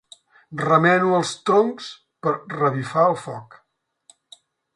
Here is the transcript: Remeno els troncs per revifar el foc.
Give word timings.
Remeno 0.61 1.11
els 1.17 1.33
troncs 1.49 1.89
per 2.27 2.33
revifar 2.63 3.05
el 3.11 3.15
foc. 3.27 3.61